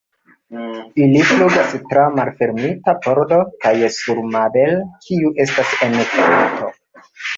[1.01, 6.73] Ili flugas tra malfermita pordo kaj sur Mabel, kiu estas en lito.